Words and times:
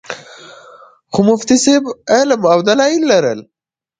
خو 1.13 1.19
مفتي 1.29 1.55
صېب 1.63 1.83
علم 2.17 2.41
او 2.53 2.59
دلائل 2.69 3.01
لرل 3.11 3.39